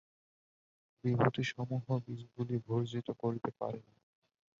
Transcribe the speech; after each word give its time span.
বিভূতিসমূহ 1.03 1.85
বীজগুলি 2.05 2.55
ভর্জিত 2.67 3.07
করিতে 3.21 3.51
পারে 3.59 3.79
না। 3.85 3.95